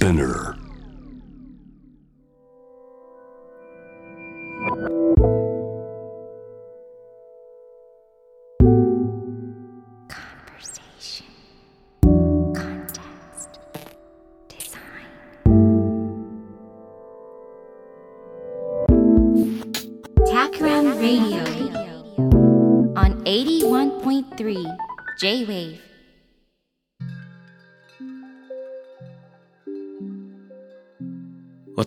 [0.00, 0.59] Spinner.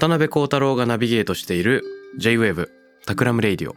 [0.04, 1.82] 渡邉康太郎がナビゲートしている
[2.18, 2.68] J-Wave
[3.06, 3.76] タクラムレイディオ。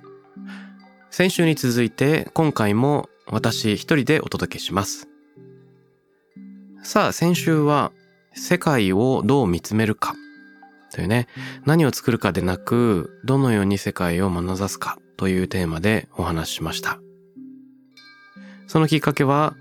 [1.08, 5.06] 先週に続いて今回も私一人でお届けします。
[6.82, 7.92] さあ先週は
[8.32, 10.16] 世界をどう見つめるか。
[10.90, 11.28] というね
[11.64, 14.98] 何を作るかでなくどのように世界を眼差すか。
[15.16, 16.98] というテーマでお話ししました。
[18.66, 19.54] そのきっかけは、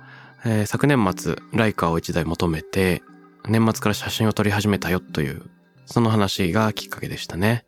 [0.43, 3.03] えー、昨年末ライカを一台求めて
[3.47, 5.43] 年末から写真を撮り始めたよという
[5.85, 7.65] その話がきっかけでしたね。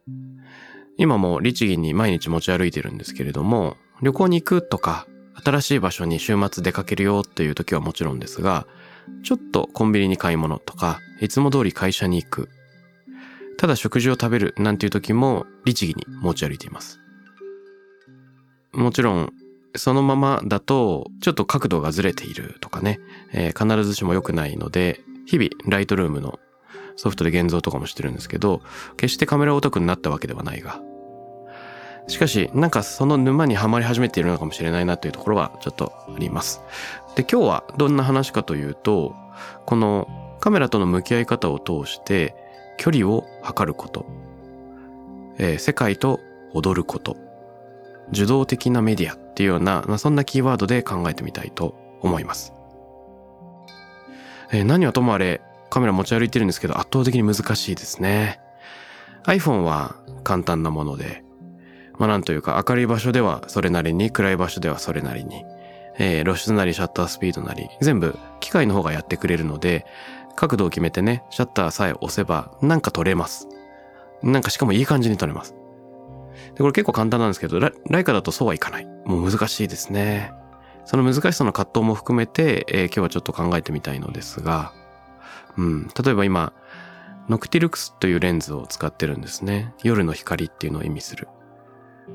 [0.97, 5.07] 今も律儀に毎日持ち歩いてるんですけれども、旅行に行くとか、
[5.43, 8.65] 新しい場所に週末出かけるよっていう時はもちろんですが、
[9.23, 12.49] ちょっとコンビニに買い物とか、いつも通り会社に行く。
[13.57, 16.99] ただ食事を食べるなんていう時も律儀に持ち歩いています。
[18.73, 19.33] もちろん、
[19.75, 22.99] そのままだとちょっと角度がずれているとかね、
[23.31, 26.39] えー、必ずしも良くないので、日々ライトルームの
[26.97, 28.61] ソフトで現像とかもしてるんですけど、
[28.97, 30.81] 決してカメラオタクになったわけではないが。
[32.07, 36.61] しかし、なんかその沼にはまり始めているのかもしれないなというところはちょっとあります。
[37.15, 39.13] で、今日はどんな話かというと、
[39.65, 40.07] この
[40.39, 42.35] カメラとの向き合い方を通して
[42.77, 44.05] 距離を測ること、
[45.37, 46.19] えー、世界と
[46.53, 47.17] 踊ること、
[48.11, 52.53] 受動的なメディアっていうような、まあそんなキーワードで考えてみたいと思います。
[54.51, 58.39] えー、何はともあれ、カメラ持ち歩いてるんですけど圧倒的に難しいですね。
[59.25, 61.23] iPhone は簡単なもので、
[61.97, 65.43] まあなんというか明るい場所ではそれなりに、暗い場所ではそれなりに、
[65.97, 69.85] えー、露出なりシャッタースピードなり、全部機械の方がやってくれるので、
[70.35, 73.47] 角度を決めてね、シャッターさえ押せばなんか撮れます。
[74.23, 75.55] なんかしかもいい感じに撮れます。
[76.53, 78.85] で、これ結構簡単なんですけど、ライカだとそうはいかない。
[79.05, 80.31] もう難しいですね。
[80.85, 84.71] その難しさの葛藤も含めて、えー、今日はちょっと考えてみたいのですが、
[85.57, 85.87] うん。
[85.87, 86.53] 例えば今、
[87.29, 89.73] ノクティルクスというレンズを使ってるんですね。
[89.83, 91.27] 夜の光っていうのを意味する。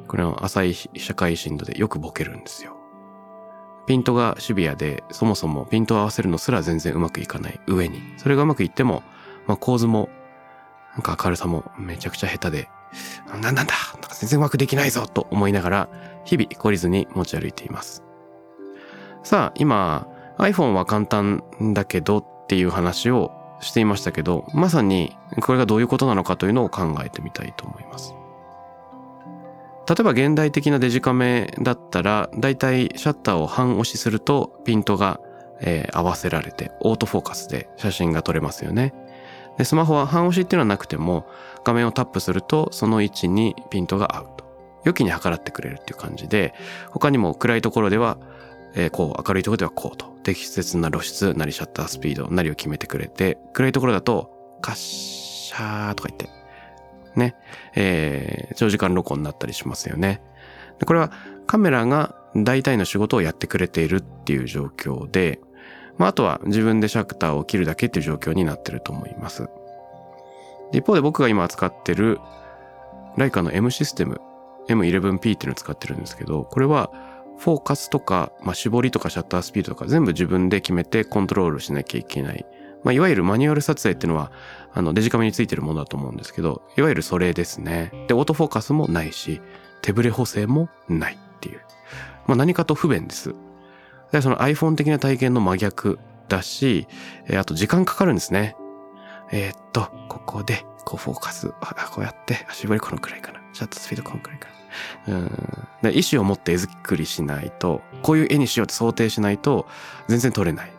[0.09, 2.77] これは浅い社会深度でよくボケるんですよ。
[3.87, 8.01] ピントがシビアで、そもそもピントを合わせるのすら全然うまくいかない上に。
[8.17, 9.03] それがうまくいっても、
[9.47, 10.09] まあ構図も、
[10.95, 12.69] なんか明るさもめちゃくちゃ下手で、
[13.27, 15.89] なんなんだなんか全然うまくできないぞと思いながら、
[16.25, 18.03] 日々懲りずに持ち歩いています。
[19.25, 20.07] さあ、今、
[20.39, 21.43] iPhone は簡単
[21.75, 28.15] だけどっていう話をしていましたけど、まさにこれがどういうことなのかというのを考えてみたいと思います。
[29.89, 35.21] 例えば現代的なデジカメだったら、だいたいシャッターを半押しするとピントが、
[35.61, 38.95] えー、合わせられて、オートフォーカスで写真が撮れますよね。
[39.59, 41.27] で、スマホは半押しっていうのはなくても、
[41.65, 44.43] 画面をタップするとその位置にピントが合うと。
[44.85, 46.55] 良きに計らってくれるっていう感じで、
[46.91, 48.19] 他にも暗いところでは
[48.75, 56.28] えー、こう、明るいところではこうと、適切な露出なりシャッタースピードなりを決めてくれて、暗いところだと、カッシャーとか言って、
[57.16, 57.34] ね、
[57.75, 60.22] えー、長時間録音になったりしますよね。
[60.78, 61.12] でこれは
[61.47, 65.41] カメラが大体の仕事をやってくれているっていう状況で、
[65.99, 69.49] まあ、あとは自分でシャッターを切るだけっていう状況になってると思います。
[70.72, 72.19] 一方で僕が今使ってる
[73.16, 74.21] ライカの M システム
[74.69, 76.91] M11P っていうのを使ってるんですけど、これは
[77.43, 82.47] フォーカスとか、まあ、絞りとかシャッタースピードとか全部自分で決めてコントロールしなきゃいけない。
[82.85, 84.31] まあ、いわゆるマニュアル撮影っていうのは、
[84.73, 88.07] あの、デジカメについてるものだと思うんですけど、いわゆるそれですね。
[88.07, 89.41] で、オートフォーカスもないし、
[89.83, 91.61] 手ブレ補正もないっていう。
[92.27, 93.35] まあ、何かと不便です。
[94.13, 95.99] で、その iPhone 的な体験の真逆
[96.29, 96.87] だし、
[97.27, 98.56] えー、あと時間かかるんですね。
[99.33, 103.41] えー、っと、ここで、こうフォーカス、あこうやって、絞りこのくらいかな。
[103.53, 104.62] シャッタースピードこのくらいかな。
[105.09, 105.31] うん。
[105.83, 109.67] で意思を持って絵作りしないと、こういう絵にしようって想定しないと、
[110.09, 110.73] 全然撮れない。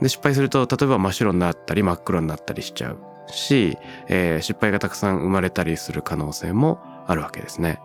[0.00, 3.78] で、失敗すると、例えば真っ白になったり真っ黒になったりしちゃうし、
[4.08, 7.80] えー、失敗がたくさん生まれたりする可能性もあるわけですね。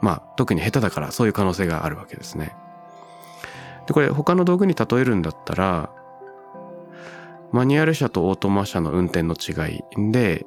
[0.00, 2.54] まあ、特に下手だからそういう可能性があるわけですね。
[3.86, 5.90] で、これ他の道具に例えるんだったら、
[7.52, 10.44] マニュアル車とオートマ車の運転の違いで、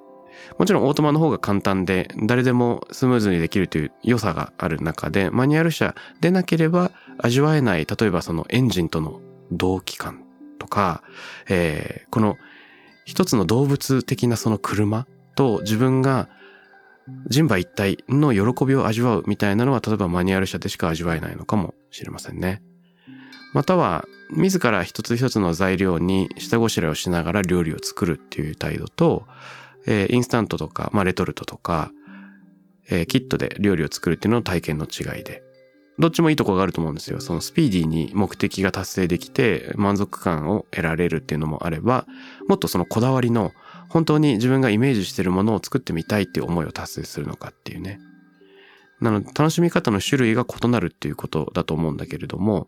[0.57, 10.23] もちろんオートマの方が簡単で、誰でもスムーズにできるという良さがある中で、マニュアル車でなければ味わえない、例えばそのエンジンとの同期感
[10.59, 11.03] とか、
[11.49, 12.37] えー、この
[13.05, 16.27] 一つの動物的なその車と自分が
[17.29, 22.61] 人馬一体の喜びを味わうみたいなのは例えばマニュアル車でしか味わえないのかもしれませんね。
[23.53, 29.25] または自ら一つ一つの材料に下ごしらえをしながら料理を作るっていう態度と、
[29.87, 31.91] えー、インスタントとか、まあ、レトルトとか、
[32.89, 35.43] えー、キットで料理を作るっていうのの体験の違いで。
[35.99, 37.19] どっちもいいとこがあると思うんですよ。
[37.19, 42.05] そのスピーディーに目的が達成できて満足感を得られるっていうのもあれば、
[42.47, 43.51] もっとそのこだわりの
[43.89, 47.99] 本当に自分がイメージしてるものを作ってみたいっていう思いを達成するのかっていうね。
[48.99, 52.67] なので楽しみ方の種類が異なるっていうことだと思うんだけれども、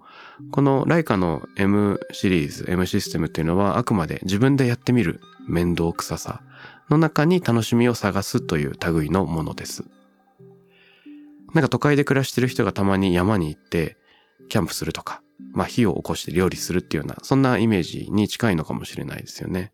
[0.51, 6.41] このライカの M シリーズ、M システムっていうのはあくまで自分でやってみる面倒くささ
[6.89, 9.83] の中に楽しみを探すという類のものです。
[11.53, 13.97] なんか都会で暮らしてる人がたまに山に行って
[14.49, 15.21] キャンプするとか、
[15.53, 19.71] まあ火を起こして料理するっていうような、そんなイメージに近いのかもしれないですよね。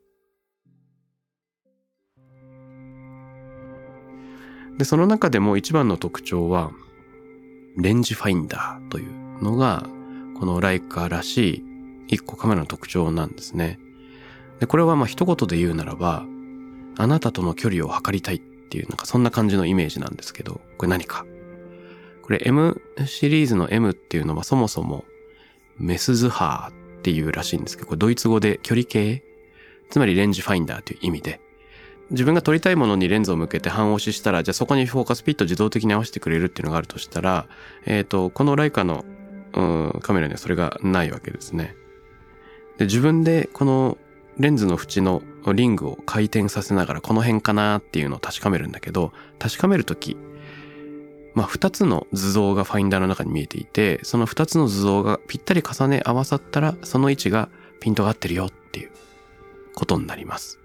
[4.77, 6.71] で、その中でも一番の特徴は、
[7.77, 9.87] レンジファインダーというのが、
[10.37, 11.55] このライカーらし
[12.07, 13.79] い一個カメラの特徴なんですね。
[14.59, 16.25] で、これはまあ一言で言うならば、
[16.97, 21.25] あなたとの距離を測りたいっていう、なんかそんな感じのイメージなんですけど、これ何か？
[22.23, 25.05] これ M シリーズの M っていうのはそもそも
[25.77, 29.23] メスズハーっていうらしいんですけど、これドイツ語で距離計？
[29.89, 31.39] つまりレンジファインダーという意味で、
[32.09, 37.47] 自分が撮りたいものにレンズを向けて半押ししたら、じゃあそこにフォーカスピット自動的に合わせてくれるっていうのがあるとしたら、
[37.85, 39.05] えっ、ー、と、このライカの、
[39.53, 41.75] う、カメラにはそれがないわけですね。
[42.77, 43.97] で、自分でこの
[44.37, 45.21] レンズの縁の
[45.53, 50.17] リングを回転させながらこの辺かなっていうのを確かめるんだけど、確かめるとき、
[51.33, 57.49] まあ、二つの図像がファインダーの中に見えていて、その二つの図像がぴったり重ね合わさったら、その位置が
[57.79, 58.91] ピントが合ってるよっていう
[59.73, 60.59] ことになります。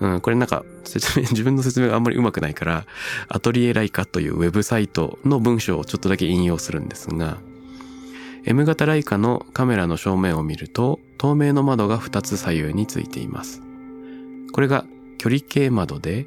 [0.00, 2.86] うん、これなんか説明、 自分の説明があんまりうまくないから、
[3.28, 7.38] アトリエライカというウェブサイトの文章をちょっとだけ引用するんですが、
[8.44, 13.62] M 型ライカのカメラの正面を見ると、透明の窓が2つ左右についています。
[14.52, 14.84] これが
[15.18, 16.26] 距離計窓で、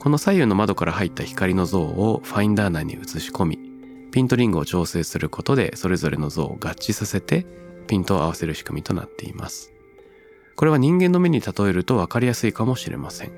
[0.00, 3.58] この左右の窓から入った光の像をファインダー内に映し込み、
[4.10, 7.46] ピントリングを調整することでそれぞれの像を合致させて
[7.86, 9.72] ピントを合わせる仕組みとなっています。
[10.54, 13.32] これは人間の目に例えると分かりやすいかもしれません。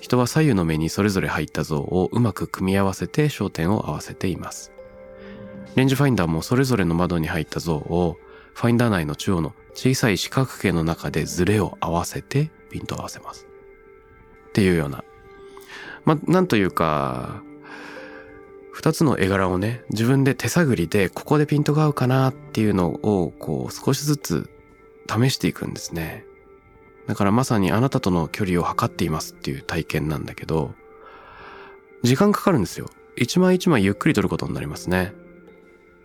[0.00, 4.70] 人は左右の目にそれぞれ入った像をうまく組み合わせて焦点を合わせています。
[5.76, 8.18] レンジファインダーもそれぞれの窓に入った像を
[8.54, 13.46] ファインダー内の中央の小さい四角形の中でズレを合わせてピントを合わせます。
[14.48, 15.04] っていうような。
[16.06, 17.42] まなんというか、
[18.70, 24.50] 二つの絵柄をね、自分で手探りでここでピントが合うかなっていうのをこう少しずつ
[25.10, 26.24] 試していくんですね。
[27.06, 30.74] だからまさにあなたとの距離を測っていますっていう体験なんだけど、
[32.02, 32.88] 時間かかるんですよ。
[33.16, 35.12] 一枚一枚ゆっくり撮ることになりますね。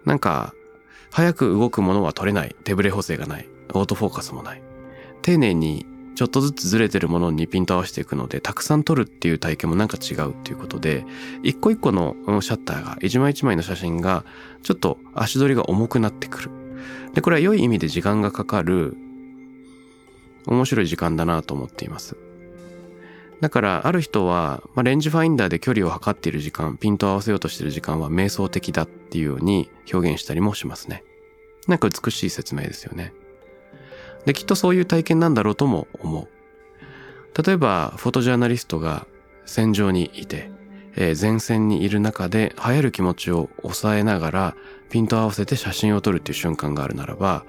[0.05, 0.53] なんか、
[1.11, 2.55] 早く動くものは撮れない。
[2.63, 3.47] 手ブレ補正がない。
[3.73, 4.61] オートフォーカスもない。
[5.21, 11.05] 丁寧にちょっとずつずれてるものにピント合わせていくので、たくさん撮るっていう体験もなんか違うっていうことで、
[11.43, 14.23] 一個一個のシャッターが、一枚一枚の写真が、
[14.61, 16.51] ちょっと足取りが重くなってくる。
[17.13, 18.95] で、これは良い意味で時間がかかる、
[20.47, 22.15] 面白い時間だなと思っています。
[23.41, 31.03] だから、ある人は、まあ、レンジファインダーで距離を測っている時間、ピントを合わせようとしている時間は瞑想的だっていうように表現したりもしますね。
[31.67, 33.13] なんか美しい説明ですよね。
[34.25, 36.27] で、きっとそういう体験なんだろうとも思う。
[37.43, 39.07] 例えば、フォトジャーナリストが
[39.45, 40.51] 戦場にいて、
[40.95, 44.55] えー、前線にいる中で流行る気持ちを抑えながら
[44.89, 47.43] ピントを合わせて写真を撮るっていう瞬間があるならば、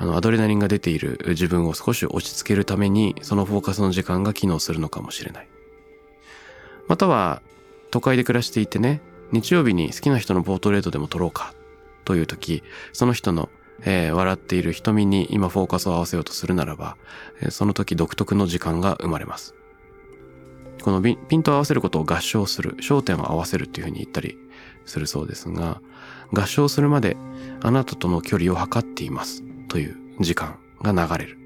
[0.00, 5.48] あの、アドレナリンが出ている自分を少し落ち着けるために、そのフォーカスの時間が機能するのかもしれない。
[6.86, 7.42] または、
[7.90, 9.02] 都会で暮らしていてね、
[9.32, 11.52] 日曜日に好きな人のポートレートでも撮ろうか、
[12.04, 12.62] という時、
[12.92, 13.48] その人の、
[13.82, 16.96] えー、笑っている瞳に今フォーカスを合わせようとするならば、
[17.50, 19.54] その時独特の時間が生まれます。
[20.82, 24.38] このピントを合わせることを合唱する、焦点を合わせるっていうふうに言ったり
[24.86, 25.80] するそうですが、
[26.32, 27.16] 合唱するまで
[27.62, 31.38] あなたとの距離を測っていますという時間が流れる。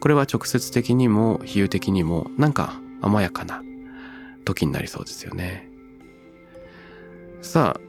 [0.00, 3.62] これは直接的にも比喩的にもなんか甘やかな
[4.44, 5.68] 時になりそうですよね。
[7.40, 7.80] さあ、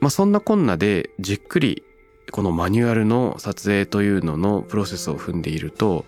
[0.00, 1.84] まあ、そんなこんなでじっくり
[2.30, 6.04] このマニュアルの撮影というののプロセスを踏んでいると、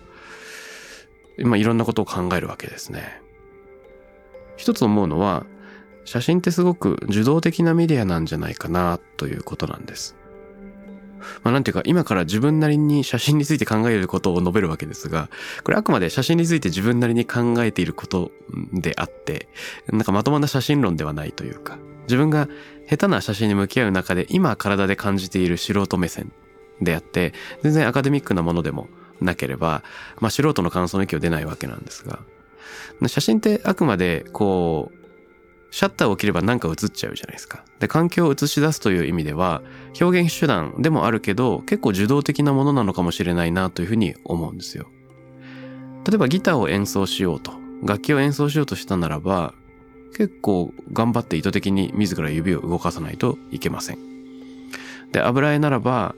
[1.37, 3.21] まあ、いろんなことを考えるわけですね。
[4.57, 5.45] 一つ思うのは、
[6.05, 10.15] 写真ってすごく受動的なメディアなんじゃないかなということなんです。
[11.43, 15.29] まあなんていうか今から自分なりに写真について考えることを述べるわけですが、
[15.63, 18.31] これあくまで写真について自分なりに考えていること
[18.73, 19.47] であって、
[19.91, 22.47] なんかまともな写真論ではないというか、自分が
[22.89, 26.31] 下手な写真に向き合う中で今体で感じている素人目線
[26.81, 28.87] であって、全然アカデミックなものでも
[29.21, 29.83] なければ、
[30.19, 32.19] まあ素人の感想の域を出ないわけなんですが、
[33.07, 34.94] 写真ってあくまでこう、
[35.75, 37.65] シャッターを切れば何か映っちゃうじゃないですか。
[37.81, 39.61] で、環境を映し出すという意味では、
[39.99, 44.87] 表現手段でもあるけど、結構受動的なものなのかもしれないなというふうに思うんですよ。
[46.07, 47.51] 例えばギターを演奏しようと、
[47.83, 49.53] 楽器を演奏しようとしたならば、
[50.15, 53.97] 結構頑張って意図的に自ら指を動かさないといけません。
[55.11, 56.15] で、油絵ならば、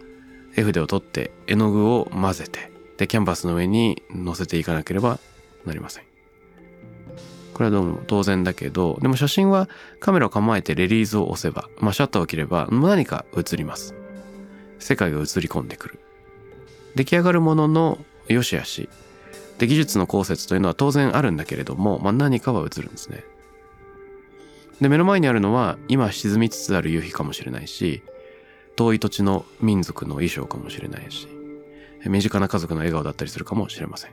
[0.56, 5.18] 絵筆を取って絵の具を混ぜて、で、キャンバスの上に乗せていかなければ
[5.66, 6.07] なりません。
[7.58, 9.68] これはどうも当然だけど、でも写真は
[10.00, 13.96] カメラを構えてレリーズを押せば、まあシャッターを切れば何か映ります。
[14.78, 16.00] 世界が映り込んでくる。
[16.94, 17.98] 出来上がるものの
[18.28, 18.90] 良し悪し。
[19.58, 23.24] で、技術の考説というのは当然あるんだけれども、まあ何かは映るんですね。
[24.80, 28.04] で、目の前にあるのは今沈みつつある夕日かもしれないし、
[28.76, 31.28] 遠い土地の民族の衣装かもしれないし、
[32.06, 34.12] 身近な家族の笑顔だったりするかもしれません。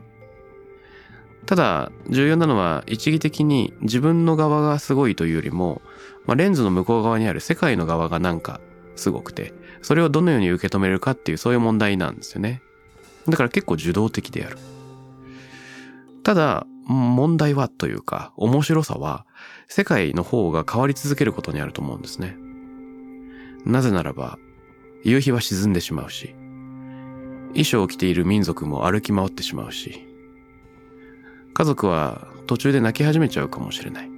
[1.46, 5.82] ただ、重要なのは一義的に自分の側がすごいというよりも、
[6.26, 8.60] まあ、レンズの向こう側にある世界の側がなんか
[8.96, 12.62] すごくて、それをどのように受け止めるかっていうそういう問題なんですよね。
[13.28, 14.58] だから結構受動的である。
[16.22, 19.26] ただ、問題はというか、面白さは、
[19.68, 22.36] 世界の方が変わり続けることにあると思うんですね。
[23.64, 24.38] なぜならば、
[25.02, 26.34] 夕日は沈んでしまうし、
[27.48, 30.06] 衣装を着ている民族も歩き回ってしまうし、
[31.54, 34.10] 家族は途中で泣き始めちゃうかもしれない。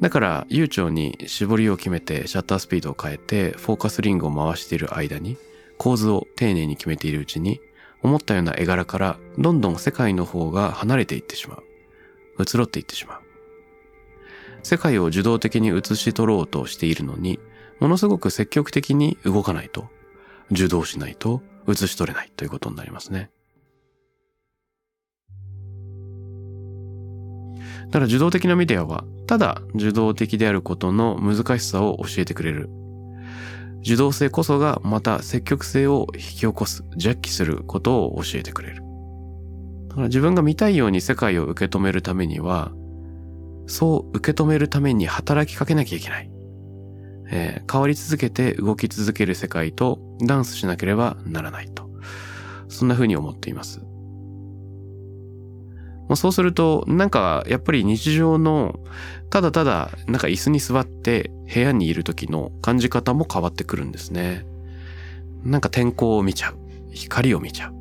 [0.00, 5.38] だから悠長に絞りを決めてシャッタースピードを変えてフォーカスリングを回している間に
[5.78, 7.60] 構図を丁寧に決めているうちに
[8.02, 11.62] 思ったような絵柄からどんどん世界の方が離れていってしまう。
[12.42, 13.20] 移ろっていってしまう。
[14.62, 17.38] 世界を受動的に映し取ろうとしているのに、
[17.80, 19.88] ものすごく積極的に動かないと、
[20.50, 23.30] 受動しないと映し取れないということになりますね。
[27.90, 32.70] ただ受動的なメディアは、ただ受動的であることの難しさを教えてくれる。
[33.80, 38.82] 受動性こそがまた積極性を引き起こす、ジャッキすることを教えてくれる。
[39.88, 42.72] だから自分が見たいように世界を受け止めるためには、
[43.66, 46.30] そう受け止めるために働きかけなきゃいけない。
[47.28, 51.88] えー、変わり続けて動き続ける世界とダンスしなければならないと。
[52.68, 53.80] そんな風に思っています。
[56.08, 58.78] もうそうすると、なんかやっぱり日常の
[59.30, 64.46] ただただなんか椅子に座って部屋にいる時の感じ方も変わってくるんですね。
[65.42, 66.56] なんか天候を見ちゃう。
[66.92, 67.74] 光を見ちゃう。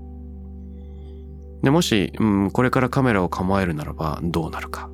[1.63, 4.89] で、もし、うん、これからカメラを構えるならばどうなるか。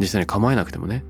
[0.00, 1.04] 実際に構えなくてもね。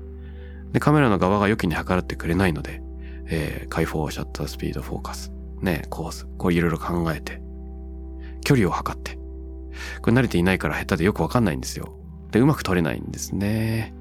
[0.73, 2.83] で、カメラの側が良きに計らってくれないので、
[3.27, 7.41] えー、開放、シャッタースピード、フォーカス、ね、コース、こういろいろ考えて、
[8.43, 9.17] 距離を測って、
[10.01, 11.97] これ慣れていないから下手でよくわかんないんですよ。
[12.31, 13.93] で、うまく撮れないんですね。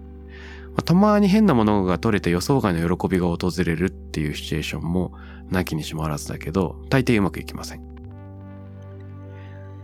[0.68, 5.12] まあ、たまに変なものが撮れて予想外の喜びが訪れるっていうシチュエーションも
[5.50, 7.94] なきにしもあらずだけど、大抵うまくいきません。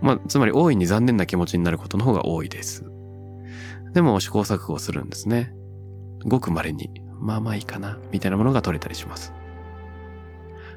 [0.03, 2.85] まあ、つまり大いに残念な気持ちになることの方が多いです。
[3.93, 5.53] でも試行錯誤するんですね。
[6.25, 9.33] ごく稀に、まあまあいいかな、みたいなものが撮れたりします。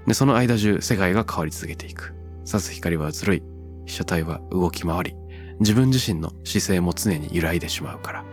[0.06, 2.14] で、その間中世界が変わり続けていく。
[2.46, 3.44] 刺す光はずるい。
[3.86, 5.16] 被写体は動き回り、
[5.60, 8.26] 自分自身の姿勢も常に揺らいでしまうから、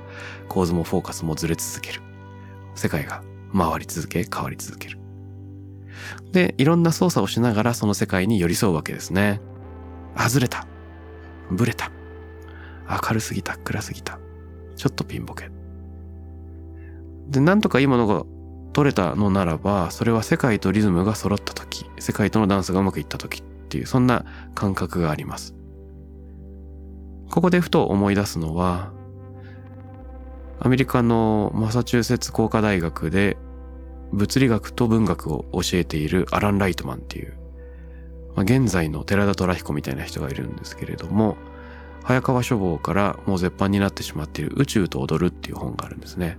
[0.48, 2.02] 構図もフォーカスもずれ続ける。
[2.74, 3.22] 世界が
[3.56, 4.98] 回り続け、変わり続ける。
[6.32, 9.40] で、いろんな操作をしながらその世界に寄り添うわけですね。
[10.16, 10.66] 外れた。
[11.50, 11.90] ブレた。
[12.88, 13.56] 明るすぎた。
[13.58, 14.18] 暗すぎた。
[14.76, 15.50] ちょっとピンボケ。
[17.28, 18.24] で、なんとかいいものが
[18.72, 24.24] 取れたのならば、それは世界とリズムが揃った時、世界とのダンスがうまくいった時っていう、そんな
[24.56, 25.54] 感覚があります。
[27.30, 28.90] ここでふと思い出すのは、
[30.58, 33.36] アメリカのマサチューセッツ工科大学で
[34.12, 37.34] 物理学と文学を教えているアラン・ライトマンっていう、
[38.34, 41.36] まあ、現在の寺田虎彦みたいな人がいるんですけれども、
[42.02, 46.36] 早川書房からもう絶版になってしまっている宇宙と踊るっていう本があるんですね。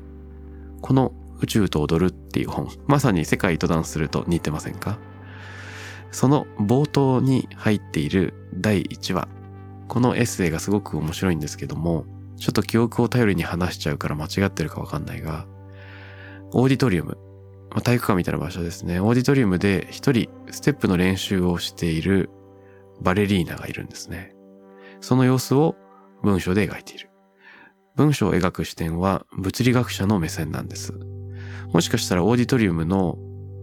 [0.81, 4.99] この宇宙と踊るっていう本、まさに世界とダンスすると似てませんか？
[6.11, 9.27] その冒頭に入っている第1話。
[9.87, 12.05] このエッセイがすごく面白いんですけども、
[12.37, 15.47] ちょっと記憶を頼りに話しちゃうから間違ってるかわかんないが、
[16.53, 17.17] オーディトリウム、
[17.69, 18.99] まあ、体育館みたいな場所ですね。
[18.99, 22.29] オーディトリウムで一人ステップの練習をしている
[23.01, 24.33] バレリーナがいるんですね。
[25.01, 25.75] その様子を
[26.23, 27.09] 文章で描いている。
[27.95, 30.93] 文章を描く視点は物理学者の目線なんです。
[31.73, 33.17] もしかしたらオーディトリウムの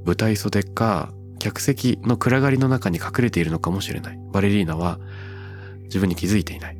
[0.04, 4.18] 舞台袖か客席の暗がりの中に隠れているのかもしれない。
[4.32, 4.98] バレリーナは
[5.84, 6.78] 自分に気づいていない。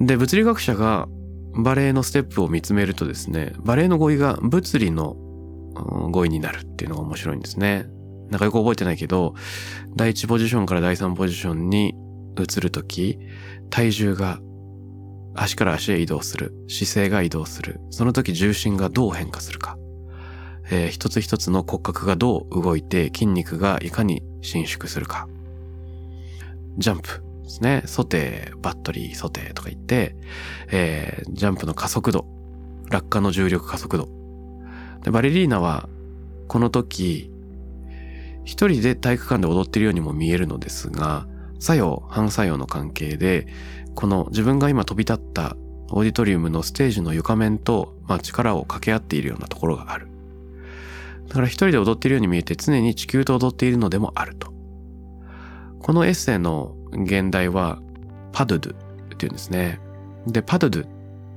[0.00, 1.08] で、物理学者が
[1.54, 5.16] バレエのステップを見つめるとですね、バレエの語彙が物理の
[6.10, 7.86] 語彙になるっていうのが面白いんですね。
[8.30, 9.34] なんかよく覚えてないけど、
[9.94, 11.94] 第1ポジションから第3ポジションに
[12.38, 13.18] 移るとき、
[13.70, 14.40] 体重が
[15.34, 19.76] 足から足へ移動する、姿勢が移動する、その時重心がどう変化するか、
[20.72, 25.28] えー、一つ一つの骨格がどう動いて筋肉がいかに伸縮するか。
[26.78, 27.82] ジャンプですね。
[27.84, 30.16] ソテー、バットリー、ソテーとか言って、
[30.70, 32.24] えー、ジャンプの加速度、
[32.88, 34.08] 落下の重力加速度。
[35.02, 35.90] でバレリーナは、
[36.48, 37.30] この時、
[38.44, 41.26] 一人で体育館で踊ってるようにも見えるのですが、
[41.58, 43.46] 作用、反作用の関係で、
[43.94, 45.54] この自分が今飛び立った
[45.90, 50.11] オーディトリウムのステージの床面と、まあ、力を掛け合っているようなところがある。
[51.28, 54.52] だから一人で踊っているように見えて常に地球と踊っているのでもあると。
[55.80, 57.80] このエッセイの現代は
[58.32, 59.80] パドゥドゥっていうんですね。
[60.26, 60.88] で、パドゥドゥっ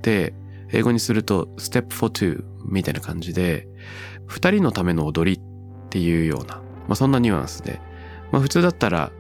[0.02, 0.34] て
[0.72, 3.68] 英語にすると step for two みたいな感じで、
[4.28, 6.56] 二人のための踊りっていうような、
[6.88, 7.80] まあそんなニュアンスで、
[8.32, 9.12] まあ普通だったら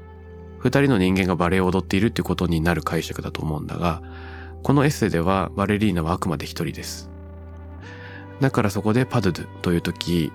[0.59, 4.01] 二人の人間がバレエを踊っているっていうことになる解釈だと思うんだが、
[4.63, 7.11] このエッセイではバレリーナはあくまで一人です。
[8.39, 10.31] だからそこでパドゥドゥという時、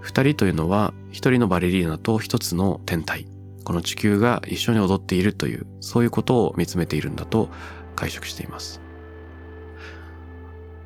[0.00, 3.26] 二人というのは一人のバレリーナと一つの天体。
[3.64, 7.48] この地球が一緒に踊っているという、そういうことを見つめているんだと
[7.96, 8.80] 解釈しています。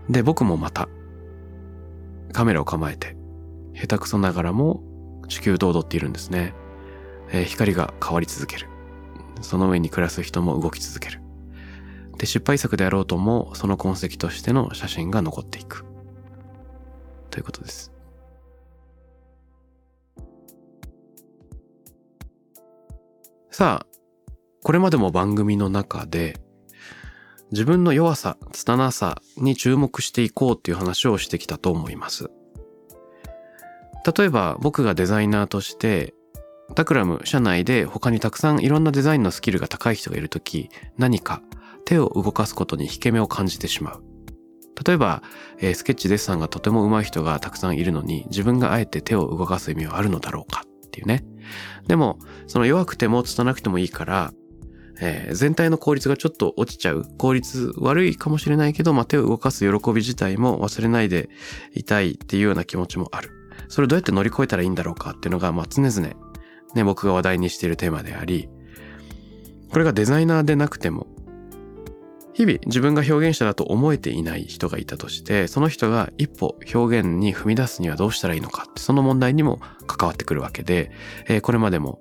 [0.09, 0.89] で、僕もまた、
[2.33, 3.17] カメラを構えて、
[3.75, 4.83] 下手くそながらも
[5.29, 6.55] 地球と踊っているんですね。
[7.33, 8.67] えー、光が変わり続ける。
[9.43, 11.21] その上に暮らす人も動き続ける。
[12.19, 15.85] で、失敗作であろうとも、その痕跡としての写真が残っていく。
[17.31, 17.93] ということです。
[23.51, 23.87] さあ、
[24.63, 26.39] これまでも番組の中で、
[27.51, 32.31] 自分の弱さ、拙さに注目していこうっていう話をしてきたと思います。
[34.17, 36.15] 例えば僕がデザイナーとして
[36.75, 41.43] タクラム社内で他にたくさんいろんなデザインのスキルが高い人がいるとき何か
[41.85, 44.10] 手を動かすことに引け目を感じてしまう。
[44.85, 45.23] 例えば、
[45.59, 51.25] えー、スケッチデッサンがとても上手い人がたくさんいるのに自分があえて手を動かす意味はあるのだろうかっていうね。
[51.87, 54.33] でも、その弱くても拙くてもいいから、
[55.01, 57.07] えー、全体の効率がちょっと落ちちゃう。
[57.19, 61.31] 効率悪いかもしれないけど、まあ、手を動かす喜び自体も忘れないで
[61.75, 63.31] いたいっていうような気持ちもある。
[63.69, 66.09] それをどうやって乗り越えたらいいんだろうかっていうのが、まあ、常々、
[66.75, 68.49] ね、僕が話題にしているテーマであり、
[69.71, 71.07] これがデザイナーでなくても、
[72.41, 80.91] 日々自分が表現者だと思えていない人がいたとして、その人が一歩表現に踏み出すにはどうしたらいいのかって、その問題にも関わってくるわけで、
[81.27, 82.01] えー、これまでも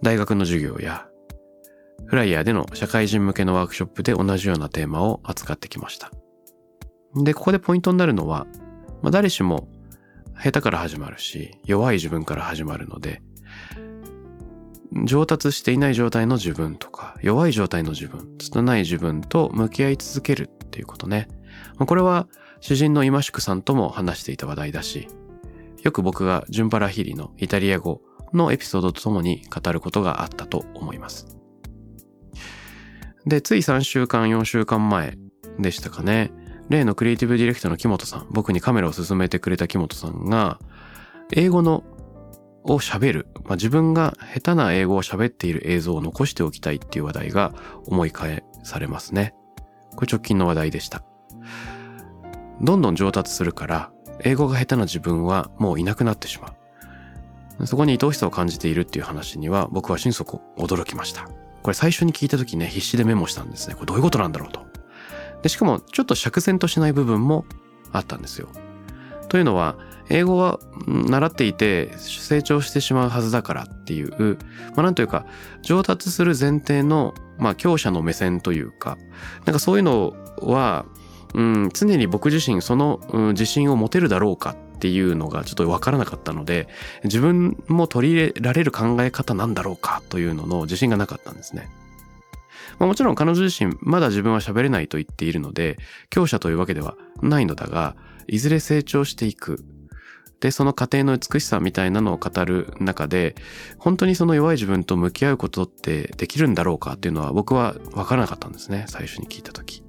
[0.00, 1.08] 大学の授業や
[2.06, 6.12] フライヤーでの社会人向けのワークショップで同じようなテーマを扱ってきました。
[7.16, 8.46] で、ここでポイントになるのは、
[9.02, 9.66] まあ、誰しも
[10.40, 13.22] 下手から始まるし、弱い自分から始まるので、
[15.04, 21.28] 上達していない状態の自分とか、弱い状態の自分、拙い自分と向き合い続けるっていうことね。
[21.78, 22.28] これは
[22.60, 25.08] 主人の今宿さんとも話していた話題だし、
[25.82, 28.02] よく僕がジュンパラヒリのイタリア語
[28.32, 31.36] のエピソードとともに語ることがあったと思います。
[33.26, 35.16] で、つい3週間、4週間前
[35.58, 36.32] でしたかね。
[36.68, 40.58] 例のクリエイティブディレクターの木本さん、僕にカメラを進めてくれた木本さんが、
[41.32, 41.84] 英語の
[42.64, 47.52] を喋る、まあ、自分が下手な英語を喋っている映像を残しておきたいっていう話題が
[47.86, 49.34] 思い返されますね。
[49.96, 51.02] これ直近の話題でした。
[52.60, 53.90] どんどん上達するから、
[54.24, 56.54] 英語が下手な自分はもういなくなってしま
[57.60, 57.66] う。
[57.66, 61.28] そこに愛おしさを感じているっていう話には僕は心底驚きました。
[61.62, 63.74] これ最初に聞いた時ね、必死でメモしたんですね。
[63.74, 64.66] これどういうことなんだろうと。
[65.42, 67.44] で、しかもちょっと釈然としない部分も
[67.92, 68.48] あったんですよ。
[69.28, 69.76] というのは、
[70.12, 74.38] 英語は習っていて成長してしまうはずだからっていう、
[74.74, 75.24] まあなんというか、
[75.62, 78.98] 上達する前提の、まあ強者の目線というか、
[79.46, 80.84] なんかそういうのは、
[81.34, 86.68] うん、常に僕自身その、うん、自信を持てるだろうかっていうのがちょっとわからなかったので、
[87.04, 91.70] 自分も取り入れられる考え方なんだろうかというのの自信がなかったんですね。
[92.78, 95.78] まあ、もちろん彼女自身まだ自分は喋れないと言っているので、
[96.10, 97.96] 強者というわけではないのだが、
[98.26, 99.64] いずれ成長していく。
[100.42, 103.36] で、その過程の美しさみたいなのを語る中で、
[103.78, 108.86] 本当にその弱い自分と向き合うことってできるんだろうかっていうのは僕は分からなかったんですね。
[108.88, 109.84] 最初に聞いた時。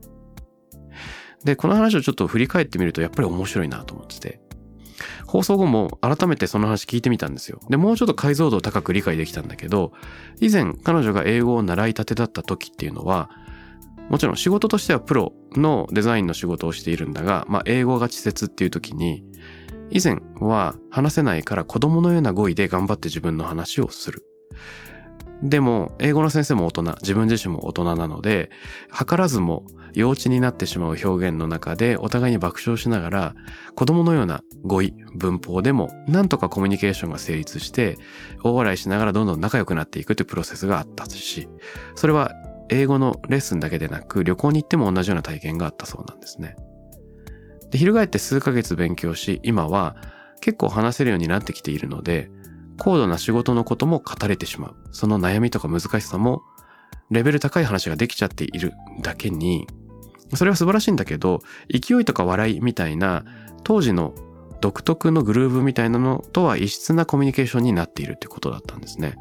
[1.43, 4.41] で、この話をちょっと振り返ってみるとやっぱり面白いなと思ってて。
[5.25, 7.59] 放送後も改めてその話聞いてみたんですよ。
[7.69, 9.91] で、もうちょっと解像度を高く理解できたんだけど、
[10.39, 13.31] 以前彼女が英語を習いたてだった時っていうのは、
[14.09, 19.23] もちろん仕事としてはプロのデザインの仕事をしているんだが、まあ英語が稚拙っていう時に、
[19.89, 24.25] 以前は話せないから子供のような語彙で頑張って自分の話をする。
[25.43, 28.49] でも、英語の先生も大人、自分自身も大人なので、
[28.91, 33.35] 図らずも幼稚になってしまう表現の中でお互いに爆笑しながら、
[33.75, 37.97] 子供のような語彙、文法でも、なんとかコミュニケーションが成立して、
[38.41, 41.49] 大笑いしながらどんどん仲良くなっていくというプロセスがあったし、
[41.95, 42.31] それは
[42.69, 46.55] 英語のレッスンだけでなく、旅行に行っても同じような体験があったそうなんですね。
[47.73, 49.95] で、翻って数ヶ月勉強し、今は
[50.41, 52.29] 結構話せるようになってきているので、
[52.77, 54.75] 高度な仕事のことも語れてしまう。
[54.91, 56.43] その悩みとか難しさも、
[57.09, 59.65] レベル高い話ができちゃっているだけに、
[60.35, 63.25] それは素晴らしいんだけど、勢いとか笑いみたいな、
[63.63, 64.13] 当時の
[64.61, 69.15] 独特のグルーブみたいなのとは異質なコミュニケーションになっているってことだったんですね。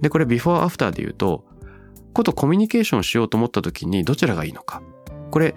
[0.00, 1.44] で、これビフォーアフターで言うと、
[2.12, 4.82] ことコミュニケーションしようと思った時にどちらがいいのか。
[5.30, 5.54] これ、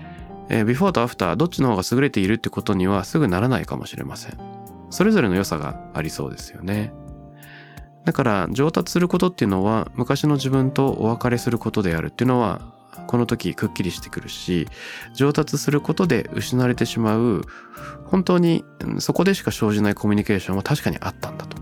[0.50, 4.38] えー、ビフォーとアフターどっちの方が優れているってことにはすぐならないかもしれません。
[4.90, 6.94] それぞれの良さがありそうですよね。
[8.06, 12.62] だから上達することっていうのは昔の自分とお別れすることであるっていうのは
[13.06, 14.68] この時くっきりしてくるし
[15.14, 17.42] 上達することで失われてしまう
[18.06, 18.64] 本当に
[19.00, 21.58] そこでしか生じないコミュニケーションは確かにあったんだと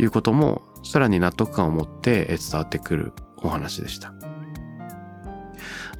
[0.00, 4.13] いうこともさらに納得感を持って伝わってくるお話でした。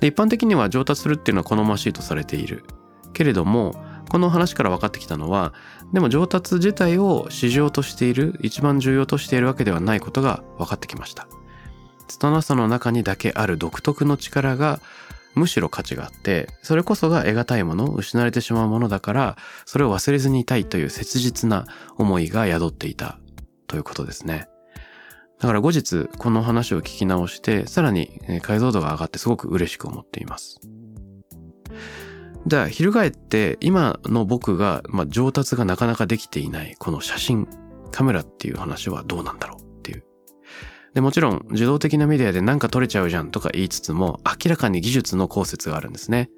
[0.01, 2.65] で一般的には上達するっていうのは好ましいとされている。
[3.13, 3.75] けれども
[4.11, 5.55] この話から分かってきたのは
[5.93, 11.29] でも上達自体を市場としている一番重要としているわけではないことが分かってきました。
[12.09, 14.81] 拙さの中にだけある独特の力が
[15.35, 23.19] むしろ価値があってそれこそが得難いもの失われてしまうものだからそれを忘れずにいたいという切実な思いが宿っていた
[23.67, 24.49] ということですね。
[25.41, 30.61] だから後日この話を聞き直してさらに解像度が上がってすごく嬉しく思っています。
[32.47, 37.49] じゃあ翻って今の僕が、まあ、上達がなかなかできていないこの写真
[37.91, 40.05] カメラっていう話はどうなんだろうっていう。
[40.93, 46.31] でもちろん受動的なメディアでなんか撮れちゃうじゃんとか言いつつも明らかに技術の功説があるんですね。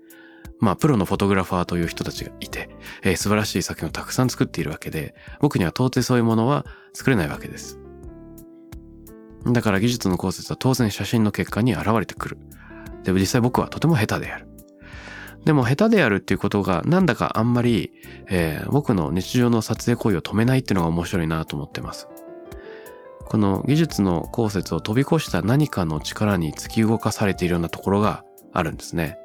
[0.60, 2.70] まあプロのフォトグラファーという人たちがいて、
[3.02, 7.78] えー、素晴らしい作品をたくさん作っているわけで僕には到底そういうものは作れないわけです。
[9.52, 12.38] だから技術の功説は当然写真の結果に現れてくる。
[13.04, 14.48] でも、実際僕はとても下手である。
[15.44, 17.92] でも下手であるっていうことがなんだかあんまり、
[18.28, 22.08] えー、僕の日常の撮影行為を止めないっていうのが面白いなと思ってます。
[23.26, 29.18] この技術の功説を飛び越した何かの力に突き動かされているようなところがあるんですね。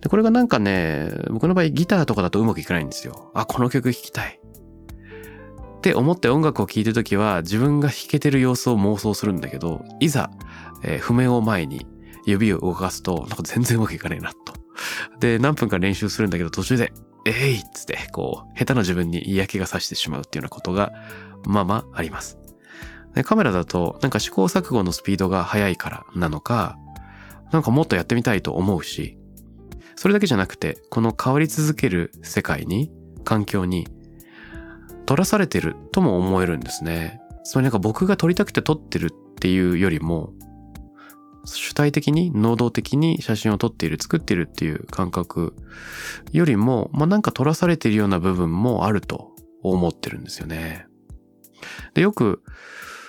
[0.00, 3.30] で、これがなんかね、僕の場合ギターとかだとうまくいかないんですよ。
[3.34, 4.40] あ、この曲聴きたい。
[5.82, 10.30] って思って音楽を聴いてる時は自分が弾けてる様子を妄想するんだけど、いざ、
[10.84, 11.84] えー、譜面を前に
[12.24, 14.54] 指を動かすと、なんか全然うまくいかねえなと。
[15.18, 16.92] で、何分か練習するんだけど途中で、
[17.26, 20.92] えいっつって、こう、下手な自分に嫌気がさしてしまうっていうようなことが、
[21.46, 22.38] まあまああります。
[23.16, 26.78] でカメラだと、なんか試行錯誤のスピードが速いからなのか、
[27.50, 29.18] なんかもっとやってみたいと思うし、
[29.96, 32.92] それだけじゃなくて、この変わり続ける世界に、
[33.24, 33.88] 環境に
[35.06, 37.20] 撮らされてるとも思えるんですね。
[37.44, 40.32] つまりなんか僕が撮りたくて撮ってるっていうよりも、
[41.44, 45.56] 主体的に、能動的に写真を撮っている、作っているっていう感覚
[46.30, 50.86] よりも、まあ、なんか撮らされているような部分もあると思ってるんですよね。
[51.94, 52.42] で、よく、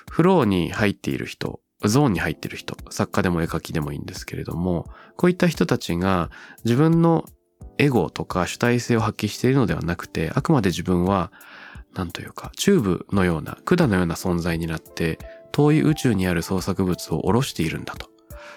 [0.09, 6.31] フローに入っている人、ゾーンに入っている人、作家でも絵描きでもいいんですけれども、こういった人たちが
[6.63, 7.25] 自分の
[7.77, 11.31] エゴとか主体性を発揮しているのではなくて、あくまで自分は
[11.93, 15.19] なんというか、チューブのような、管のような存在になって、
[15.51, 18.09] 遠い宇宙にある創作物を下ろしているんだと。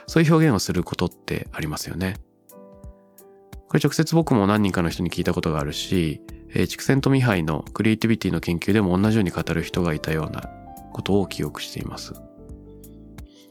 [0.06, 2.16] そういう表現をすることってありますよね。
[3.68, 10.48] これ直接僕も何人かの人に聞いたことがあるし、えー、畜生とミハイのクリエイティビティの研究でも同じように語る人がいたような
[10.92, 12.14] ことを記憶しています。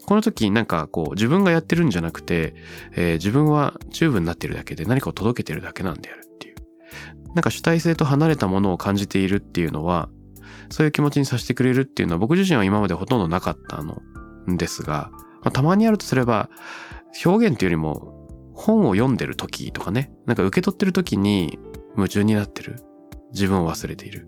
[0.05, 2.53] この時なんかこう自分がやってるんじゃなくて、
[2.95, 6.24] えー、自分はチューブになってるだけで何かを届けてるだけなんである。
[7.35, 10.09] なんか主体性と離れたものを感じているっていうのは、
[10.69, 14.01] そういう気持ちにさせてくれるっていうのは僕自身は今までほとんどなかったの
[14.47, 15.11] ですが、
[15.43, 16.49] まあ、たまにあるとすれば、
[17.23, 21.59] 表現っていうよりも本を読んでる時とかね、なんか受け取ってる時に
[21.95, 22.77] 夢中になってる。
[23.35, 24.27] 自分を忘れている。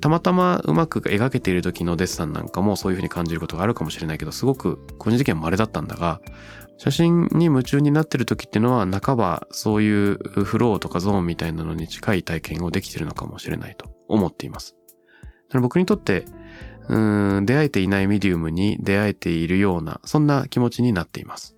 [0.00, 6.20] たまたまうまく描けている時のデッサンなんかもそういう風に感じることがあるかもしれないけど、すごく個人的には稀だったんだが、
[6.78, 14.74] 写真に夢中になってる時っていうのは半ばそういうフローとかゾーンみたいなのに近い体験をできてるのかもしれないと思っています。
[15.60, 16.24] 僕にとって
[16.88, 21.56] うん出会えていないメディウムに出会えているようなそんな気持ちになっています。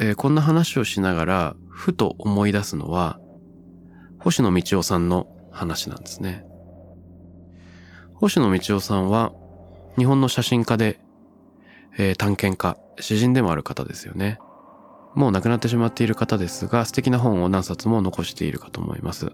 [0.00, 3.20] えー、こんな話をしながらふと思い出すのは
[4.18, 6.46] 星野道夫さんの話なんですね。
[8.14, 9.32] 星野道夫さんは
[9.98, 11.00] 日本の写真家で、
[11.98, 14.38] えー、探検家、詩人でもある方ですよね。
[15.14, 19.32] もう亡くなってしまっている方ですが、素敵な本を何冊も残しているかと思います。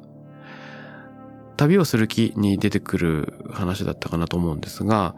[1.57, 5.15] 旅をする気に出てくる話だったかなと思うんですが、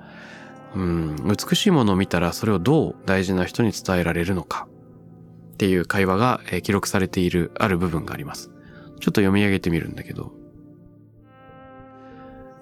[0.75, 4.68] うん、美しいものを見たらそれをどう大事な人に伝えられるのか
[5.55, 8.51] っていう会話が記録されているある部分があります。
[9.01, 10.33] ちょっと読み上げてみるんだけど。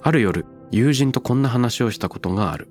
[0.03, 2.69] ある夜、友人とこんな話をしたことがある。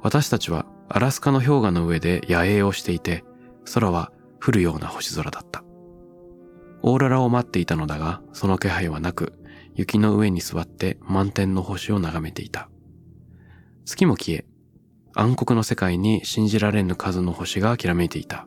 [0.00, 3.24] 私たちはアラスカの氷河の上で野営をしていて、
[3.72, 5.64] 空は降るような星空だった。
[6.82, 9.34] オーロラを待っていたのだが、その気配はなく、
[9.74, 12.68] 雪の上に座って満天の星を眺めていた。
[13.84, 14.46] 月も消え、
[15.14, 18.46] 暗黒の世界に信じられぬ数の星がきらめていた。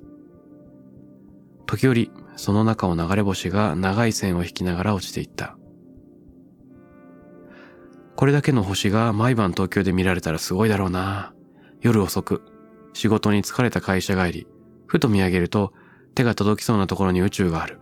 [1.65, 5.57] 時折、その中を流れ星が長い線を引きながら落ちていった。
[8.21, 11.33] これだけの星が毎晩東京で見られたらすごいだろうな。
[11.79, 12.43] 夜遅く、
[12.93, 14.47] 仕事に疲れた会社帰り、
[14.85, 15.73] ふと見上げると
[16.13, 17.79] 手が届きそうなところに宇宙がある。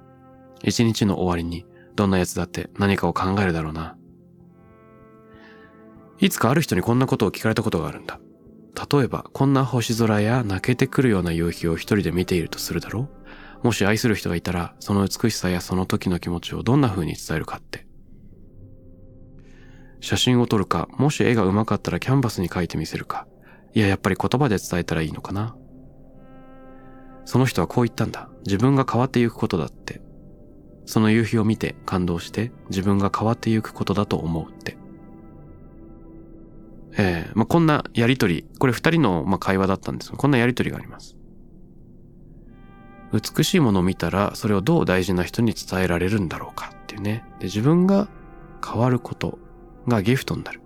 [0.63, 3.97] 一日の終わりにどんな奴だって何かを考えるだろうな。
[6.19, 8.21] いつかある人にこんなことを聞かれたことがあるんだ。
[8.89, 13.09] 例えば、こんな星空や泣けてくるような夕日を一人で見ているとするだろ
[13.61, 17.88] うもし愛する人がいたら、その美しさやその時の気持ちをどんな風に伝えるかって。
[20.01, 23.27] 写真を撮るか、もし絵が上手かったらキャンバスに描いてみせるか。
[23.73, 25.55] いや、やっぱり言葉で伝えたらいいのかな。
[27.25, 28.29] その人はこう言ったんだ。
[28.45, 30.01] 自分が変わってゆくことだって。
[30.85, 34.77] その夕日を見て感動して自分が変わってゆくことだと思うって。
[36.97, 41.15] ええー、まあ、こんなやりとり、これ二人のま会話だったんですが、こんなやりとりがあります。
[43.13, 47.23] 美しいものを見たら、それをどう大事な人に伝えられるんだろうかっていうね。
[47.39, 48.07] で、自分が
[48.65, 49.37] 変わること
[49.89, 50.61] がギフトになる。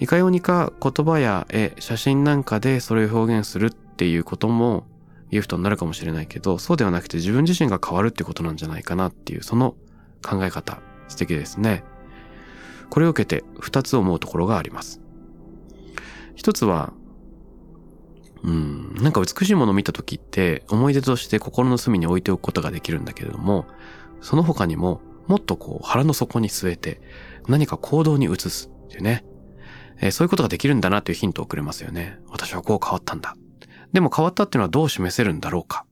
[0.00, 4.86] いかようにか言葉や絵、写真なんかでそれを表現するっていうことも
[5.30, 9.74] ギフトになるかもしれないけど、そうではなくて自分自身が変わるってことなんじゃないかなっていう、その
[10.22, 11.84] 考え方、素敵ですね。
[12.90, 15.00] これを受けて二つ思うところがあります。
[16.36, 16.92] 一つは、
[18.44, 23.66] うん、なんか美しいものを見た時って思い出として心の隅に置いておくことができるんだけれども、
[24.20, 27.00] その他にももっとこう腹の底に据えて
[27.46, 29.24] 何か行動に移すっていうね、
[30.00, 32.18] えー、そういうことができるんだなというヒントをくれますよね。
[32.28, 33.36] 私はこう変わったんだ。
[33.92, 35.86] でも変わったっていうのはどう示せるんだろうか。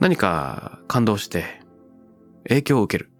[0.00, 1.60] 何か感動して
[2.48, 3.10] 影響を受ける。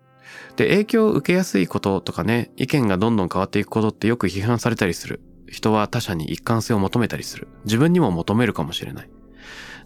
[0.57, 5.21] で、影響を受けやすいこととかね、意見がどんどん変わっていくことってよく批判されたりする。
[5.49, 7.49] 人は他者に一貫性を求めたりする。
[7.65, 9.11] 自分にも求めるかもしれない。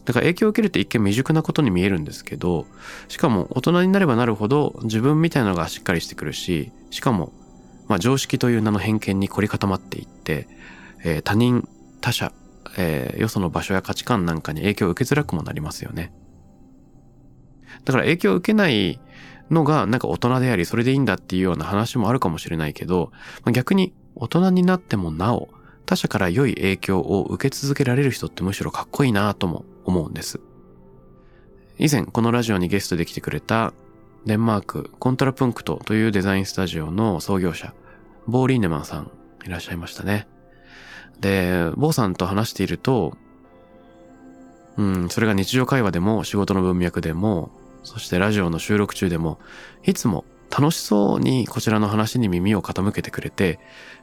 [0.06, 2.66] だから影響を受けるって一見未熟なことに見えるんですけど、
[3.08, 7.32] しかも大人になればなるほど自分みたいなのがしっかりしてくるし、しかも、
[7.88, 10.48] まあ常識という名の偏見に凝り固まっていって、
[11.04, 11.68] えー、他人、
[12.00, 12.32] 他者、
[12.78, 16.12] えー、よその場所や価値観なんかに影響を受けづらくもなりますよね。
[17.84, 19.00] だから影響を受けない
[19.50, 23.10] のがなんか大人でありそれでいいんだっていうような話もあるかもしれないけど、
[23.52, 25.48] 逆に大人になってもなお
[25.84, 30.40] 他者から良い影響を受け続けられる人ってむしろかっこいいなとも思うんです。
[31.78, 33.72] 以前このラジオにゲストで来てくれた
[34.24, 37.74] デンマークコントラプンクトというデザインスタジオの創業者、
[38.26, 39.10] ボーリーネマンさん
[39.44, 40.26] いらっしゃいましたね。
[41.20, 43.16] で、坊さんと話していると、
[44.76, 47.50] うん、それが日常会話でも仕事の文脈でも、
[47.84, 49.38] そしてラジオの収録中でも、
[49.84, 53.60] いつも楽しそうにこちらの話に耳を傾けてくれて、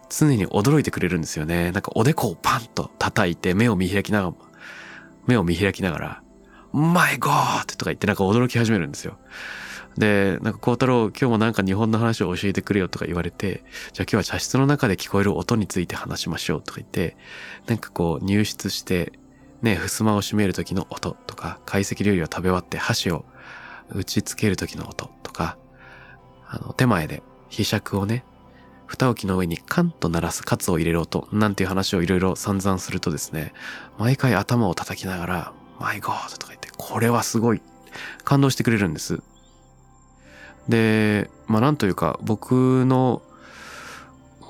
[0.10, 1.72] 常に驚いてくれるんですよね。
[1.72, 4.34] なんかおでこをパンと叩いて目を見開きながら、
[5.28, 6.24] 目を見開きながら、
[6.72, 9.18] マイゴーってとか言ってなんか驚き始めるんですよ。
[9.98, 17.16] で、なんか孝太郎今日もなんか日本の話を教えてくれよとか言われて、じゃあ今日は茶室の中で聞こえる音について話しましょうとか言って、
[17.68, 19.14] なんかこう入室して、
[19.62, 23.26] ね、襖を閉める時の音とか、懐石料理を食べ終わって箸を
[23.90, 25.58] 打ちつける時の音とか、
[26.48, 28.26] あの、手前で、被釈をね、
[28.86, 33.54] 蓋置きの上にカンと鳴らすカツを入れる音なんていう話をいろいろ散々するとですね、
[33.98, 37.62] 毎回頭を叩きながら、マイゴーとか言って、これはすごい
[38.24, 39.22] 感動してくれるんです。
[40.68, 43.22] で、まあなんというか僕の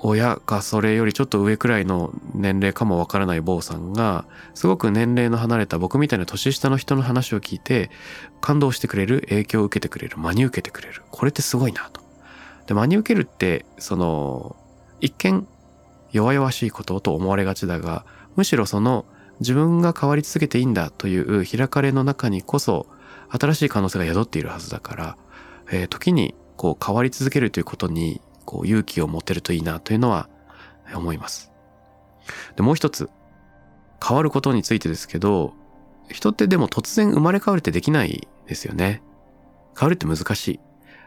[0.06, 7.90] 親かそれよりちょっと上くらいの年齢かもわからない坊さんが、すごく年齢の離れた僕みたいな年下の人の話を聞いて、
[8.42, 11.04] 感動してくれる、影響を受けてくれる、真に受けてくれる。
[11.10, 12.03] これってすごいなと。
[12.68, 14.56] で、真に受けるって、その、
[15.02, 15.48] 一見
[16.12, 19.06] 弱々しいことと思われがちだが、むしろその
[19.40, 22.88] 自分が変わり続けていいんだという開かれの中にこそ、
[23.30, 25.18] 新しい可能性が宿っているはずだから、
[25.72, 30.30] えー、時にこう変わり続けるということにこう勇気を持てるといいなというのは
[30.94, 31.52] 思います。
[32.56, 33.10] で、もう一つ、
[34.06, 35.54] 変わることについてですけど、
[36.10, 39.02] 人ってでも突然生まれ変わるってできないですよね。
[39.78, 40.60] 変わるって難しい。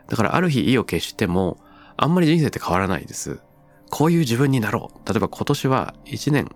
[0.09, 1.59] だからある日意を決しても、
[1.97, 3.41] あんまり人生って変わらないです。
[3.91, 5.09] こういう自分になろう。
[5.09, 6.49] 例えば今年は一年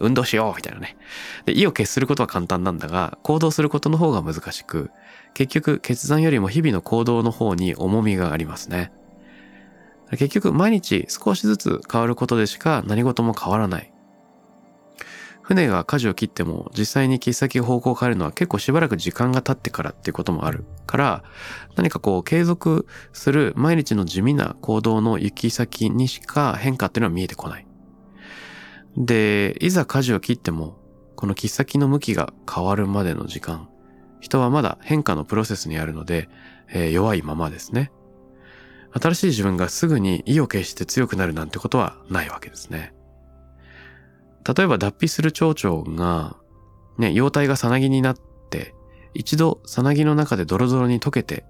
[0.00, 0.96] 運動しようみたいなね。
[1.44, 4.90] で、意を決することは簡単なんだが、行動することの方が難しく、
[5.34, 8.92] 結局決断よりも日々の行動の方に重みがありますね。
[10.10, 13.92] 結局毎日少しずつ変わることでしか何事も変わらない。
[15.50, 21.24] 船が舵を切っても実際に切っ先方向を変えるのは結構しばらく時間が経ってからっていうこともあるから
[21.74, 27.66] 何かこう継続する毎日の地味な行動の行き先にしか変化っていうのは見えてこない。
[28.96, 30.78] で、いざ舵を切っても
[31.16, 33.68] この切っ先の向きが変わるまでの時間
[34.20, 36.28] 人はまだ変化のプロセスにあるので、
[36.68, 37.90] えー、弱いままですね。
[38.92, 42.94] 新しい自分がすぐに意を決して強くなるなんてことはないわけですね。
[44.46, 46.36] 例えば脱皮する蝶々が、
[46.98, 48.16] ね、幼体がさなぎになっ
[48.50, 48.74] て、
[49.14, 51.44] 一度さなぎの中でドロドロに溶けて、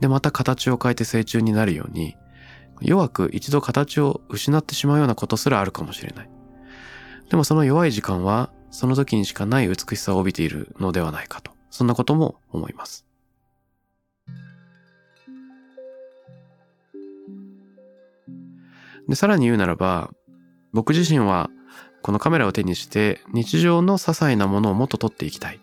[0.00, 2.16] でまた形を変えて成虫になるように、
[2.80, 6.30] 弱く一度形を失ってしまうようなことすらあるかもしれない。
[7.30, 11.52] でもその弱い時間は、その時にしかない美しさを帯びているのではないかと。
[11.70, 13.06] そんなことも思います。
[19.08, 20.10] で、さらに言うならば、
[20.72, 21.48] 僕自身は
[22.06, 25.58] このカメラを手にして日常の些細なものをもっと撮っていきたい。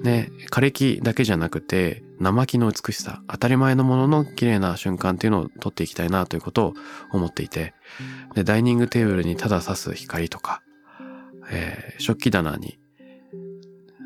[0.00, 6.74] ね、枯れ木だけじゃなくて生木の美しさ、当たり前のものの綺麗な瞬間っていうのを撮っていきたいなということを
[7.12, 7.74] 思っていて、
[8.34, 10.62] でダイニングテーブルにただ差す光とか、
[11.48, 12.80] えー、食器棚に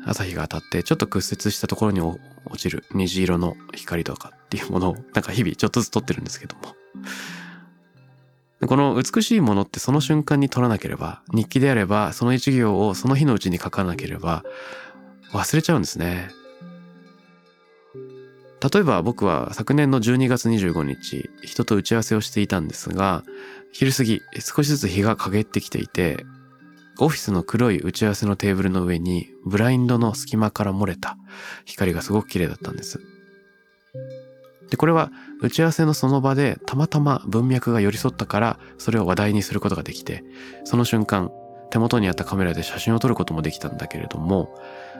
[0.05, 2.19] 朝日が当たってちょっと屈折したところに落
[2.55, 6.75] ちる虹色の光とかっていうものをなんか日々ちょっとずつ撮ってるんですけども、
[8.67, 14.43] この美しいものってその瞬間に撮らなければ、日記であればその一行をその日のうちに書かなければ
[15.31, 16.29] 忘れちゃうんですね。
[18.73, 23.23] 例えば僕は昨年の12月25日、人と打ち合わせをしていたんですが、
[23.73, 26.25] 昼過ぎ少しずつ日が陰ってきていて、
[26.99, 31.17] オフィスの黒い打ち合わせのテーブルの上にブラインドの隙間から漏れた
[31.65, 33.01] 光がすごく綺麗だったんです。
[34.73, 40.23] で、これは打ち合わせのその場でたまたま文脈が寄り添ったからそれを話題にすることができて、
[40.63, 41.29] その瞬間
[41.69, 44.49] 手元にあったカメラで写真を撮ることもできたんだけれども、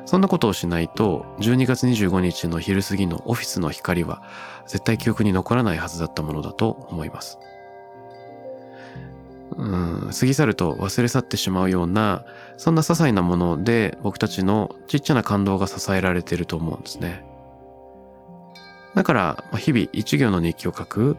[0.06, 4.22] そんなことをしないと12月25日の昼過ぎのオフィスの光は
[4.68, 7.40] 絶対記憶に残らないはずだったものだと思います。
[9.58, 12.26] うん、過ぎ去ると忘れ去ってしまうような、
[12.58, 17.33] そんな些細なもので僕たちのちっちゃな感動が支えられていると思うんですね。
[18.96, 21.18] だから、日々一行の日記を書く、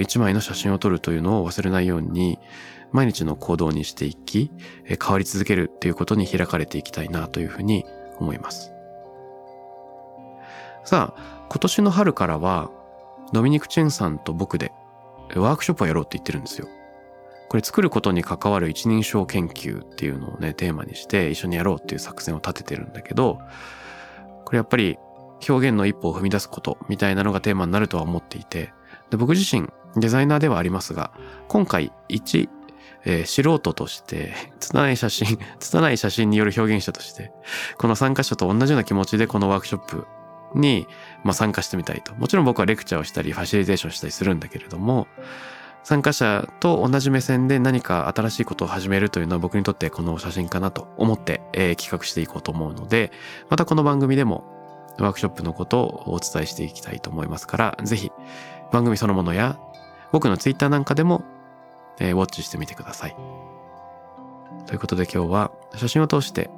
[0.00, 2.38] 一枚の写真を撮るというのを忘れないように、
[2.92, 4.50] 毎日の行動にしていき、
[4.84, 7.84] 変わり続けるっていうことに開かれていきたいなというふうに
[8.18, 8.72] 思います。
[10.84, 12.70] さあ、今年の春からは、
[13.32, 14.70] ドミニク・チェンさんと僕で
[15.34, 16.68] ワークショップをやろうって言ってるんですよ。
[17.48, 23.40] これ作ることに関わる一人称研究っていうのをね、テーマにして一緒にやろうっていう作戦を立ててるんだけど、
[24.44, 24.98] これやっぱり
[25.48, 28.72] 表現の一歩を踏み出すことみたいなのがテーマになるとは思っていて、
[29.10, 31.12] で僕自身デザイナーではありますが、
[31.48, 32.48] 今回一、
[33.04, 37.32] えー、素人として、 拙い写真、 拙い写真による表現者として、
[37.78, 40.06] この参加者と同じような気持ちでこのワークショップ
[40.54, 40.86] に、
[41.24, 42.14] まあ、参加してみたいと。
[42.14, 45.06] もちろん僕はレクチャーをしたり、ファシリテーションしたりするんだけれども、
[45.82, 53.12] 参加者と同じ目線で何か新しいことを始めるというのは僕にとってこの写真かなと思って、えー、企画していこうと思うので、
[53.50, 54.55] またこの番組でも
[54.98, 58.10] ワークショップのことをお伝えしていきたいと思いますから、ぜひ
[58.72, 59.58] 番組そのものや
[60.12, 61.24] 僕のツイッターなんかでも、
[61.98, 63.16] えー、ウォッチしてみてください。
[64.66, 66.50] ということで今日は写真を通して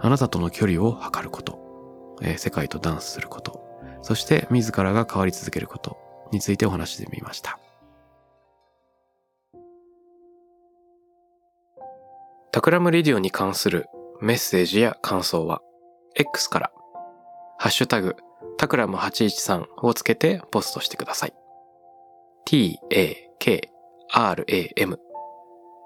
[0.00, 3.62] あなたとの距離を測ること、えー、世界とダンスすること、
[4.02, 5.98] そして自らが変わり続けること
[6.32, 7.58] についてお話してみました。
[12.52, 13.86] タクラムレディオに関する
[14.20, 15.62] メッセージや感想は
[16.16, 16.72] X から
[17.62, 18.16] ハッシュタグ
[18.56, 21.34] タクラム813をつけてポストしてください。
[22.46, 23.68] t-a-k-r-a-m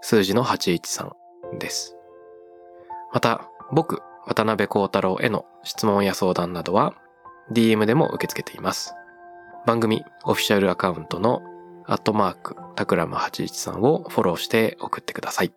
[0.01, 1.11] 数字の813
[1.59, 1.97] です。
[3.13, 6.95] また、僕、渡邉康太郎への質問や相談などは
[7.51, 8.95] DM でも受け付けています。
[9.67, 11.43] 番組オフィシャルアカウントの
[11.87, 15.53] アットマークタクラム813をフォローして送ってください。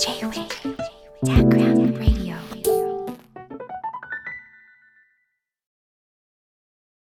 [0.00, 0.48] J-Way.
[1.22, 1.81] J-Way.